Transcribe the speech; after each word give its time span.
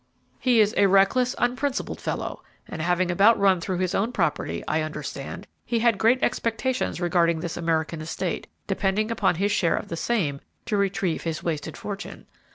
He 0.39 0.59
is 0.61 0.73
a 0.77 0.87
reckless, 0.87 1.35
unprincipled 1.37 2.01
fellow, 2.01 2.41
and 2.67 2.81
having 2.81 3.11
about 3.11 3.37
run 3.39 3.61
through 3.61 3.77
his 3.77 3.93
own 3.93 4.11
property, 4.11 4.63
I 4.67 4.81
understand, 4.81 5.45
he 5.63 5.77
has 5.77 5.85
had 5.89 5.99
great 5.99 6.23
expectations 6.23 6.99
regarding 6.99 7.39
this 7.41 7.55
American 7.55 8.01
estate, 8.01 8.47
depending 8.65 9.11
upon 9.11 9.35
his 9.35 9.51
share 9.51 9.77
of 9.77 9.89
the 9.89 9.95
same 9.95 10.39
to 10.65 10.75
retrieve 10.75 11.21
his 11.21 11.43
wasted 11.43 11.77
fortune. 11.77 12.25